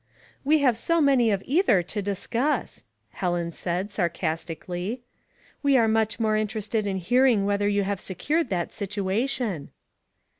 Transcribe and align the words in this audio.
'*" 0.15 0.29
We 0.43 0.57
have 0.61 0.77
so 0.77 0.99
many 0.99 1.29
of 1.29 1.43
either 1.45 1.83
to 1.83 2.01
discuss," 2.01 2.85
Helen 3.11 3.51
said, 3.51 3.91
sarcastically." 3.91 5.03
We 5.61 5.77
are 5.77 5.87
much 5.87 6.19
more 6.19 6.35
interested 6.35 6.87
in 6.87 6.97
hearing 6.97 7.45
whether 7.45 7.67
you 7.67 7.83
have 7.83 7.99
secured 7.99 8.49
that 8.49 8.71
situation." 8.73 9.69